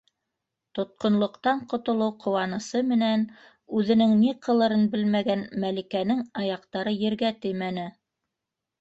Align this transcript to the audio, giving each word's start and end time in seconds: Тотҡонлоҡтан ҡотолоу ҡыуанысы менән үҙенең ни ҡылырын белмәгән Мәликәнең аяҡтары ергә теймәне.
Тотҡонлоҡтан 0.77 1.61
ҡотолоу 1.73 2.15
ҡыуанысы 2.23 2.81
менән 2.93 3.27
үҙенең 3.83 4.17
ни 4.25 4.35
ҡылырын 4.49 4.91
белмәгән 4.97 5.47
Мәликәнең 5.67 6.27
аяҡтары 6.45 6.99
ергә 7.07 7.37
теймәне. 7.47 7.91